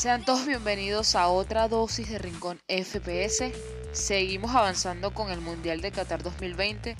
Sean 0.00 0.24
todos 0.24 0.46
bienvenidos 0.46 1.14
a 1.14 1.28
otra 1.28 1.68
dosis 1.68 2.08
de 2.08 2.18
Rincón 2.18 2.58
FPS. 2.68 3.52
Seguimos 3.92 4.54
avanzando 4.54 5.12
con 5.12 5.30
el 5.30 5.42
Mundial 5.42 5.82
de 5.82 5.92
Qatar 5.92 6.22
2020 6.22 6.96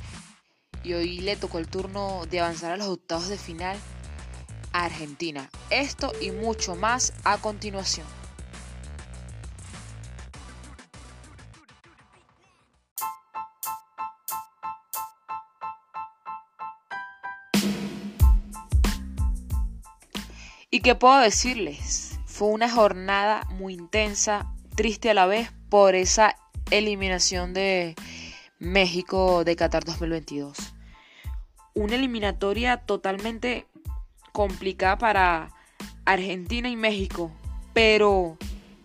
y 0.85 0.93
hoy 0.93 1.21
le 1.21 1.35
tocó 1.37 1.59
el 1.59 1.67
turno 1.67 2.27
de 2.27 2.41
avanzar 2.41 2.73
a 2.73 2.77
los 2.77 2.89
octavos 2.89 3.31
de 3.31 3.39
final 3.39 3.79
a 4.75 4.85
Argentina. 4.85 5.49
Esto 5.71 6.13
y 6.21 6.31
mucho 6.31 6.77
más 6.77 7.15
a 7.25 7.39
continuación. 7.39 8.07
¿Y 20.71 20.81
qué 20.81 20.95
puedo 20.95 21.19
decirles? 21.21 22.10
Fue 22.41 22.49
una 22.49 22.71
jornada 22.71 23.47
muy 23.51 23.75
intensa, 23.75 24.51
triste 24.75 25.11
a 25.11 25.15
la 25.15 25.27
vez 25.27 25.53
por 25.69 25.95
esa 25.95 26.37
eliminación 26.71 27.53
de 27.53 27.95
México 28.59 29.45
de 29.45 29.57
Qatar 29.57 29.85
2022. 29.85 30.57
Una 31.75 31.97
eliminatoria 31.97 32.79
totalmente 32.79 33.67
complicada 34.33 34.97
para 34.97 35.51
Argentina 36.07 36.71
y 36.71 36.77
México, 36.77 37.31
pero 37.75 38.39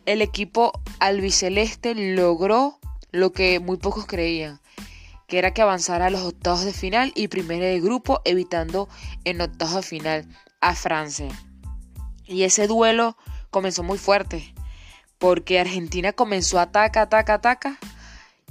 el 0.05 0.21
equipo 0.21 0.73
albiceleste 0.99 1.95
logró 1.95 2.77
lo 3.13 3.31
que 3.31 3.61
muy 3.61 3.77
pocos 3.77 4.05
creían, 4.05 4.59
que 5.27 5.37
era 5.37 5.53
que 5.53 5.61
avanzara 5.61 6.07
a 6.07 6.09
los 6.09 6.23
octavos 6.23 6.65
de 6.65 6.73
final 6.73 7.13
y 7.15 7.29
primero 7.29 7.63
de 7.63 7.79
grupo, 7.79 8.19
evitando 8.25 8.89
en 9.23 9.39
octavos 9.39 9.75
de 9.75 9.81
final 9.83 10.27
a 10.59 10.75
Francia. 10.75 11.29
Y 12.25 12.43
ese 12.43 12.67
duelo 12.67 13.15
comenzó 13.49 13.83
muy 13.83 13.97
fuerte, 13.97 14.53
porque 15.17 15.59
Argentina 15.59 16.13
comenzó 16.13 16.59
ataca, 16.59 17.03
ataca, 17.03 17.35
ataca, 17.35 17.77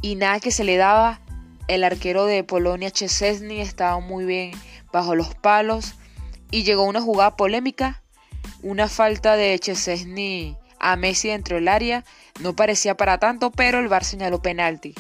y 0.01 0.17
nada 0.17 0.41
que 0.41 0.51
se 0.51 0.65
le 0.65 0.77
daba. 0.77 1.21
El 1.67 1.83
arquero 1.83 2.27
de 2.27 2.45
Polonia, 2.45 2.91
Chesesny, 2.91 3.61
estaba 3.61 3.99
muy 4.01 4.25
bien 4.25 4.53
bajo 4.93 5.15
los 5.15 5.35
palos, 5.35 5.95
y 6.51 6.63
llegó 6.63 6.85
una 6.85 7.01
jugada 7.01 7.37
polémica, 7.37 8.03
una 8.63 8.89
falta 8.89 9.37
de 9.37 9.59
Chesesny 9.59 10.57
a 10.79 10.97
Messi 10.97 11.29
dentro 11.29 11.57
del 11.57 11.69
área, 11.69 12.05
no 12.41 12.55
parecía 12.55 12.97
para 12.97 13.19
tanto, 13.19 13.51
pero 13.51 13.79
el 13.79 13.89
Bar 13.89 14.05
señaló 14.05 14.43
penalti. 14.43 14.95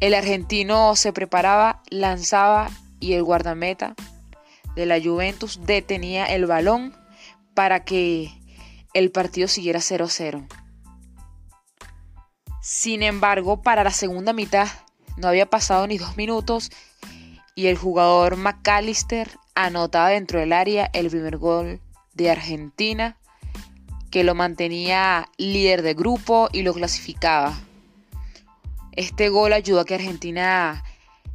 El 0.00 0.14
argentino 0.14 0.96
se 0.96 1.12
preparaba, 1.12 1.82
lanzaba 1.90 2.70
y 2.98 3.12
el 3.12 3.22
guardameta 3.22 3.94
de 4.74 4.86
la 4.86 5.00
Juventus 5.00 5.60
detenía 5.64 6.26
el 6.26 6.46
balón 6.46 6.94
para 7.54 7.84
que 7.84 8.32
el 8.94 9.10
partido 9.10 9.48
siguiera 9.48 9.80
0-0. 9.80 10.46
Sin 12.62 13.02
embargo, 13.02 13.60
para 13.60 13.84
la 13.84 13.90
segunda 13.90 14.32
mitad 14.32 14.68
no 15.16 15.28
había 15.28 15.50
pasado 15.50 15.86
ni 15.86 15.98
dos 15.98 16.16
minutos 16.16 16.70
y 17.54 17.66
el 17.66 17.76
jugador 17.76 18.36
McAllister 18.36 19.30
anotaba 19.54 20.08
dentro 20.08 20.40
del 20.40 20.52
área 20.52 20.90
el 20.92 21.10
primer 21.10 21.36
gol 21.36 21.80
de 22.14 22.30
Argentina 22.30 23.18
que 24.10 24.24
lo 24.24 24.34
mantenía 24.34 25.28
líder 25.36 25.82
de 25.82 25.94
grupo 25.94 26.48
y 26.52 26.62
lo 26.62 26.72
clasificaba. 26.72 27.54
Este 28.92 29.28
gol 29.28 29.52
ayudó 29.52 29.80
a 29.80 29.84
que 29.84 29.96
Argentina 29.96 30.84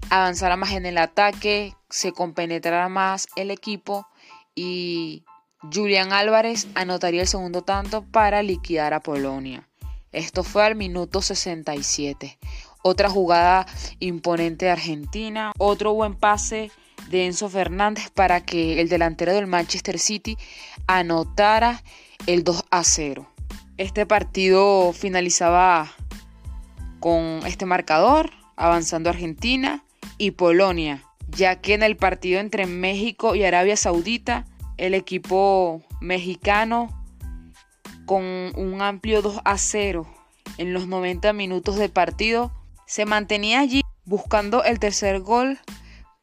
avanzara 0.09 0.55
más 0.55 0.71
en 0.71 0.85
el 0.85 0.97
ataque, 0.97 1.75
se 1.89 2.13
compenetrara 2.13 2.87
más 2.87 3.27
el 3.35 3.51
equipo 3.51 4.07
y 4.55 5.25
Julián 5.61 6.13
Álvarez 6.13 6.67
anotaría 6.73 7.21
el 7.21 7.27
segundo 7.27 7.63
tanto 7.63 8.03
para 8.03 8.41
liquidar 8.43 8.93
a 8.93 9.01
Polonia. 9.01 9.67
Esto 10.13 10.43
fue 10.43 10.63
al 10.63 10.75
minuto 10.75 11.21
67. 11.21 12.39
Otra 12.81 13.09
jugada 13.09 13.65
imponente 13.99 14.65
de 14.65 14.71
Argentina, 14.71 15.51
otro 15.57 15.93
buen 15.93 16.15
pase 16.15 16.71
de 17.09 17.25
Enzo 17.25 17.49
Fernández 17.49 18.09
para 18.09 18.45
que 18.45 18.79
el 18.79 18.87
delantero 18.87 19.33
del 19.33 19.47
Manchester 19.47 19.99
City 19.99 20.37
anotara 20.87 21.83
el 22.25 22.45
2 22.45 22.63
a 22.71 22.83
0. 22.85 23.27
Este 23.77 24.05
partido 24.05 24.93
finalizaba 24.93 25.91
con 27.01 27.41
este 27.45 27.65
marcador, 27.65 28.31
avanzando 28.55 29.09
Argentina 29.09 29.83
y 30.17 30.31
Polonia, 30.31 31.03
ya 31.27 31.57
que 31.59 31.73
en 31.73 31.83
el 31.83 31.97
partido 31.97 32.39
entre 32.39 32.65
México 32.65 33.35
y 33.35 33.43
Arabia 33.43 33.75
Saudita 33.75 34.45
el 34.79 34.93
equipo 34.93 35.83
mexicano 36.01 36.89
con 38.05 38.23
un 38.23 38.81
amplio 38.81 39.21
2 39.21 39.41
a 39.43 39.57
0 39.57 40.07
en 40.57 40.73
los 40.73 40.87
90 40.87 41.31
minutos 41.33 41.75
de 41.75 41.89
partido 41.89 42.51
se 42.87 43.05
mantenía 43.05 43.59
allí 43.59 43.81
buscando 44.05 44.63
el 44.63 44.79
tercer 44.79 45.19
gol 45.19 45.59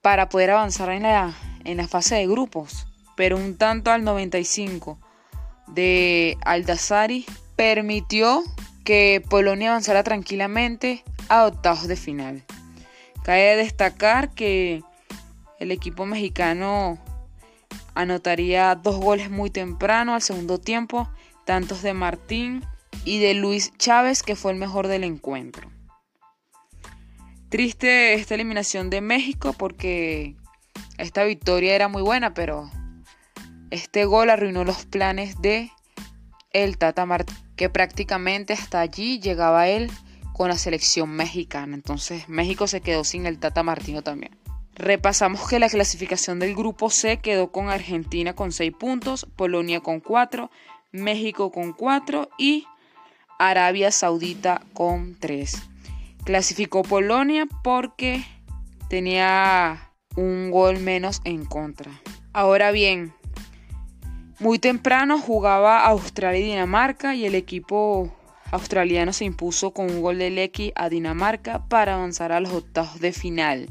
para 0.02 0.28
poder 0.28 0.50
avanzar 0.50 0.90
en 0.90 1.04
la, 1.04 1.34
en 1.64 1.76
la 1.76 1.86
fase 1.86 2.16
de 2.16 2.26
grupos 2.26 2.86
pero 3.14 3.36
un 3.36 3.56
tanto 3.56 3.90
al 3.90 4.04
95 4.04 4.98
de 5.68 6.38
Aldazari 6.44 7.26
permitió 7.56 8.42
que 8.84 9.22
Polonia 9.28 9.70
avanzara 9.70 10.04
tranquilamente 10.04 11.02
a 11.28 11.46
octavos 11.46 11.88
de 11.88 11.96
final. 11.96 12.44
Cabe 13.24 13.56
destacar 13.56 14.30
que 14.30 14.82
el 15.58 15.72
equipo 15.72 16.06
mexicano 16.06 16.98
anotaría 17.96 18.74
dos 18.74 18.96
goles 18.96 19.30
muy 19.30 19.50
temprano 19.50 20.14
al 20.14 20.22
segundo 20.22 20.58
tiempo, 20.58 21.08
tantos 21.44 21.82
de 21.82 21.94
Martín 21.94 22.64
y 23.04 23.18
de 23.18 23.34
Luis 23.34 23.72
Chávez, 23.78 24.22
que 24.22 24.36
fue 24.36 24.52
el 24.52 24.58
mejor 24.58 24.86
del 24.86 25.02
encuentro. 25.02 25.70
Triste 27.48 28.14
esta 28.14 28.34
eliminación 28.34 28.90
de 28.90 29.00
México 29.00 29.54
porque 29.56 30.36
esta 30.98 31.24
victoria 31.24 31.74
era 31.74 31.88
muy 31.88 32.02
buena, 32.02 32.34
pero 32.34 32.70
este 33.70 34.04
gol 34.04 34.30
arruinó 34.30 34.64
los 34.64 34.84
planes 34.84 35.40
de 35.40 35.70
el 36.52 36.78
Tata 36.78 37.06
Martín, 37.06 37.36
que 37.56 37.70
prácticamente 37.70 38.52
hasta 38.52 38.80
allí 38.80 39.20
llegaba 39.20 39.68
él 39.68 39.90
con 40.34 40.48
la 40.48 40.58
selección 40.58 41.10
mexicana. 41.10 41.74
Entonces 41.74 42.28
México 42.28 42.66
se 42.66 42.82
quedó 42.82 43.04
sin 43.04 43.24
el 43.24 43.38
Tata 43.38 43.62
Martino 43.62 44.02
también. 44.02 44.36
Repasamos 44.78 45.48
que 45.48 45.58
la 45.58 45.70
clasificación 45.70 46.38
del 46.38 46.54
grupo 46.54 46.90
C 46.90 47.16
quedó 47.16 47.50
con 47.50 47.70
Argentina 47.70 48.34
con 48.34 48.52
6 48.52 48.72
puntos, 48.78 49.26
Polonia 49.34 49.80
con 49.80 50.00
4, 50.00 50.50
México 50.92 51.50
con 51.50 51.72
4 51.72 52.28
y 52.36 52.66
Arabia 53.38 53.90
Saudita 53.90 54.60
con 54.74 55.16
3. 55.18 55.62
Clasificó 56.24 56.82
Polonia 56.82 57.46
porque 57.64 58.22
tenía 58.90 59.92
un 60.14 60.50
gol 60.50 60.78
menos 60.80 61.22
en 61.24 61.46
contra. 61.46 61.90
Ahora 62.34 62.70
bien, 62.70 63.14
muy 64.40 64.58
temprano 64.58 65.18
jugaba 65.18 65.86
Australia 65.86 66.40
y 66.40 66.50
Dinamarca 66.50 67.14
y 67.14 67.24
el 67.24 67.34
equipo 67.34 68.14
australiano 68.52 69.14
se 69.14 69.24
impuso 69.24 69.70
con 69.70 69.90
un 69.90 70.02
gol 70.02 70.18
de 70.18 70.28
Lecky 70.28 70.72
a 70.74 70.90
Dinamarca 70.90 71.66
para 71.66 71.94
avanzar 71.94 72.32
a 72.32 72.40
los 72.40 72.52
octavos 72.52 73.00
de 73.00 73.12
final. 73.12 73.70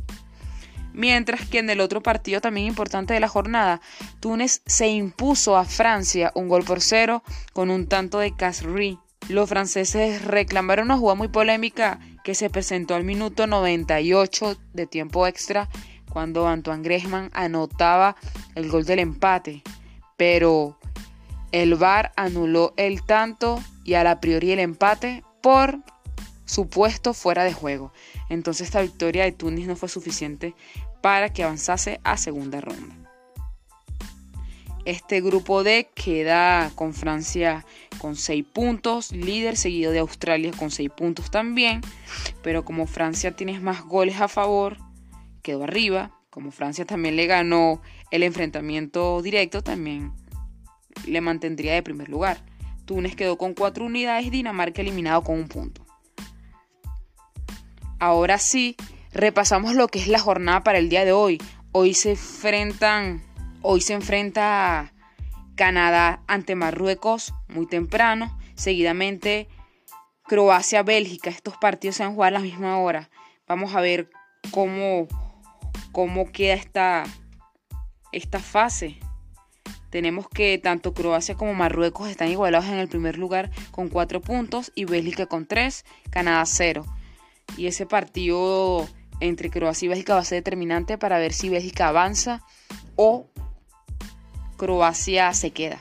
Mientras 0.95 1.45
que 1.45 1.59
en 1.59 1.69
el 1.69 1.81
otro 1.81 2.01
partido 2.01 2.39
también 2.39 2.67
importante 2.67 3.13
de 3.13 3.19
la 3.19 3.27
jornada, 3.27 3.81
Túnez 4.21 4.61
se 4.65 4.87
impuso 4.87 5.57
a 5.57 5.65
Francia 5.65 6.31
un 6.35 6.47
gol 6.47 6.63
por 6.63 6.79
cero 6.79 7.21
con 7.51 7.69
un 7.69 7.87
tanto 7.87 8.19
de 8.19 8.33
Casri. 8.33 8.97
Los 9.27 9.49
franceses 9.49 10.23
reclamaron 10.23 10.85
una 10.85 10.97
jugada 10.97 11.15
muy 11.15 11.27
polémica 11.27 11.99
que 12.23 12.33
se 12.33 12.49
presentó 12.49 12.95
al 12.95 13.03
minuto 13.03 13.45
98 13.45 14.57
de 14.71 14.87
tiempo 14.87 15.27
extra 15.27 15.67
cuando 16.09 16.47
Antoine 16.47 16.81
Griezmann 16.81 17.29
anotaba 17.33 18.15
el 18.55 18.69
gol 18.69 18.85
del 18.85 18.99
empate. 18.99 19.63
Pero 20.15 20.79
el 21.51 21.75
VAR 21.75 22.13
anuló 22.15 22.73
el 22.77 23.03
tanto 23.03 23.61
y 23.83 23.95
a 23.95 24.03
la 24.05 24.21
priori 24.21 24.53
el 24.53 24.59
empate 24.59 25.25
por 25.41 25.77
supuesto 26.45 27.13
fuera 27.13 27.43
de 27.43 27.53
juego. 27.53 27.91
Entonces 28.29 28.67
esta 28.67 28.81
victoria 28.81 29.23
de 29.23 29.31
Túnez 29.31 29.67
no 29.67 29.75
fue 29.75 29.89
suficiente 29.89 30.55
para 31.05 31.29
que 31.29 31.43
avanzase 31.43 31.99
a 32.03 32.17
segunda 32.17 32.61
ronda. 32.61 32.95
Este 34.85 35.21
grupo 35.21 35.63
D 35.63 35.87
queda 35.93 36.71
con 36.73 36.95
Francia 36.95 37.63
con 37.99 38.15
6 38.15 38.43
puntos, 38.51 39.11
líder 39.11 39.55
seguido 39.55 39.91
de 39.91 39.99
Australia 39.99 40.51
con 40.57 40.71
6 40.71 40.89
puntos 40.89 41.29
también, 41.29 41.81
pero 42.41 42.65
como 42.65 42.87
Francia 42.87 43.35
tiene 43.35 43.59
más 43.59 43.83
goles 43.83 44.19
a 44.19 44.27
favor, 44.27 44.77
quedó 45.43 45.65
arriba, 45.65 46.09
como 46.31 46.49
Francia 46.49 46.85
también 46.85 47.15
le 47.15 47.27
ganó 47.27 47.83
el 48.09 48.23
enfrentamiento 48.23 49.21
directo, 49.21 49.61
también 49.61 50.11
le 51.05 51.21
mantendría 51.21 51.75
de 51.75 51.83
primer 51.83 52.09
lugar. 52.09 52.39
Túnez 52.85 53.15
quedó 53.15 53.37
con 53.37 53.53
4 53.53 53.85
unidades, 53.85 54.31
Dinamarca 54.31 54.81
eliminado 54.81 55.21
con 55.21 55.37
un 55.37 55.47
punto. 55.49 55.85
Ahora 57.99 58.39
sí, 58.39 58.75
repasamos 59.15 59.73
lo 59.75 59.87
que 59.87 59.99
es 59.99 60.07
la 60.07 60.19
jornada 60.19 60.63
para 60.63 60.77
el 60.77 60.89
día 60.89 61.05
de 61.05 61.13
hoy. 61.13 61.41
Hoy 61.71 61.93
se 61.93 62.11
enfrentan, 62.11 63.23
hoy 63.61 63.79
se 63.79 63.93
enfrenta 63.93 64.93
Canadá 65.55 66.21
ante 66.27 66.55
Marruecos 66.55 67.33
muy 67.47 67.65
temprano. 67.65 68.37
Seguidamente 68.55 69.47
Croacia-Bélgica. 70.27 71.29
Estos 71.29 71.55
partidos 71.57 71.95
se 71.95 72.03
van 72.03 72.11
a 72.11 72.15
jugar 72.15 72.33
a 72.33 72.39
la 72.39 72.43
misma 72.43 72.77
hora. 72.77 73.09
Vamos 73.47 73.73
a 73.73 73.81
ver 73.81 74.09
cómo, 74.51 75.07
cómo 75.93 76.31
queda 76.31 76.55
esta, 76.55 77.03
esta 78.11 78.39
fase. 78.39 78.99
Tenemos 79.91 80.27
que 80.27 80.57
tanto 80.57 80.93
Croacia 80.93 81.35
como 81.35 81.53
Marruecos 81.53 82.09
están 82.09 82.27
igualados 82.27 82.67
en 82.67 82.75
el 82.75 82.89
primer 82.89 83.17
lugar 83.17 83.49
con 83.71 83.87
4 83.87 84.19
puntos 84.19 84.73
y 84.75 84.83
Bélgica 84.83 85.25
con 85.25 85.45
3, 85.45 85.85
Canadá 86.09 86.45
0. 86.45 86.85
Y 87.55 87.67
ese 87.67 87.85
partido 87.85 88.89
entre 89.19 89.49
Croacia 89.49 89.85
y 89.85 89.89
Bélgica 89.89 90.15
va 90.15 90.21
a 90.21 90.25
ser 90.25 90.39
determinante 90.39 90.97
para 90.97 91.17
ver 91.17 91.33
si 91.33 91.49
Bélgica 91.49 91.87
avanza 91.87 92.43
o 92.95 93.27
Croacia 94.57 95.33
se 95.33 95.51
queda. 95.51 95.79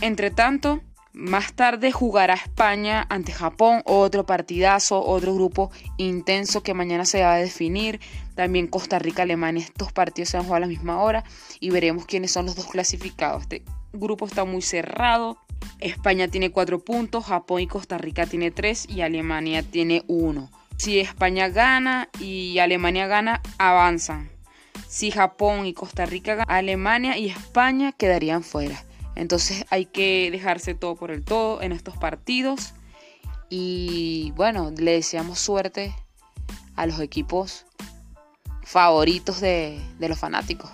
Entre 0.00 0.30
tanto, 0.30 0.80
más 1.12 1.52
tarde 1.54 1.90
jugará 1.90 2.34
España 2.34 3.04
ante 3.10 3.32
Japón, 3.32 3.82
otro 3.84 4.24
partidazo, 4.24 5.04
otro 5.04 5.34
grupo 5.34 5.70
intenso 5.96 6.62
que 6.62 6.72
mañana 6.72 7.04
se 7.04 7.22
va 7.22 7.34
a 7.34 7.38
definir. 7.38 8.00
También 8.36 8.68
Costa 8.68 8.98
Rica, 8.98 9.22
Alemania, 9.22 9.64
estos 9.64 9.92
partidos 9.92 10.30
se 10.30 10.36
van 10.36 10.44
a 10.44 10.46
jugar 10.46 10.62
a 10.62 10.66
la 10.66 10.68
misma 10.68 11.02
hora 11.02 11.24
y 11.58 11.70
veremos 11.70 12.06
quiénes 12.06 12.30
son 12.30 12.46
los 12.46 12.54
dos 12.54 12.66
clasificados. 12.66 13.42
Este 13.42 13.64
grupo 13.92 14.26
está 14.26 14.44
muy 14.44 14.62
cerrado. 14.62 15.36
España 15.80 16.28
tiene 16.28 16.52
cuatro 16.52 16.78
puntos, 16.78 17.26
Japón 17.26 17.60
y 17.60 17.66
Costa 17.66 17.98
Rica 17.98 18.26
tiene 18.26 18.50
tres 18.50 18.88
y 18.88 19.00
Alemania 19.00 19.62
tiene 19.62 20.04
uno. 20.06 20.48
Si 20.80 20.98
España 20.98 21.50
gana 21.50 22.08
y 22.20 22.58
Alemania 22.58 23.06
gana, 23.06 23.42
avanzan. 23.58 24.30
Si 24.88 25.10
Japón 25.10 25.66
y 25.66 25.74
Costa 25.74 26.06
Rica 26.06 26.36
ganan, 26.36 26.56
Alemania 26.56 27.18
y 27.18 27.28
España 27.28 27.92
quedarían 27.92 28.42
fuera. 28.42 28.82
Entonces 29.14 29.66
hay 29.68 29.84
que 29.84 30.30
dejarse 30.30 30.74
todo 30.74 30.96
por 30.96 31.10
el 31.10 31.22
todo 31.22 31.60
en 31.60 31.72
estos 31.72 31.98
partidos. 31.98 32.72
Y 33.50 34.32
bueno, 34.36 34.72
le 34.74 34.92
deseamos 34.92 35.38
suerte 35.38 35.94
a 36.76 36.86
los 36.86 36.98
equipos 37.00 37.66
favoritos 38.62 39.42
de, 39.42 39.78
los 39.98 40.18
fanáticos. 40.18 40.70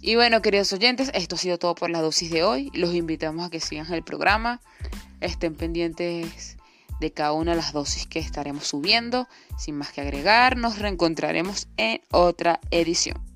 Y 0.00 0.14
bueno, 0.14 0.40
queridos 0.40 0.72
oyentes, 0.72 1.10
esto 1.12 1.34
ha 1.34 1.38
sido 1.38 1.58
todo 1.58 1.74
por 1.74 1.90
la 1.90 2.00
dosis 2.00 2.30
de 2.30 2.44
hoy. 2.44 2.70
Los 2.72 2.94
invitamos 2.94 3.46
a 3.46 3.50
que 3.50 3.60
sigan 3.60 3.92
el 3.92 4.02
programa. 4.02 4.62
Estén 5.20 5.54
pendientes 5.54 6.56
de 7.00 7.12
cada 7.12 7.32
una 7.32 7.52
de 7.52 7.56
las 7.56 7.72
dosis 7.72 8.06
que 8.06 8.18
estaremos 8.18 8.66
subiendo. 8.66 9.28
Sin 9.58 9.76
más 9.76 9.92
que 9.92 10.00
agregar, 10.02 10.56
nos 10.56 10.78
reencontraremos 10.78 11.68
en 11.76 12.02
otra 12.10 12.60
edición. 12.70 13.29